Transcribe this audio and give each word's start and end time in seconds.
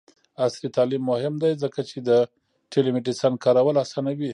عصري 0.45 0.67
تعلیم 0.77 1.03
مهم 1.11 1.33
دی 1.41 1.51
ځکه 1.63 1.79
چې 1.89 1.97
د 2.09 2.09
ټیلی 2.71 2.91
میډیسین 2.95 3.33
کارول 3.43 3.75
اسانوي. 3.83 4.29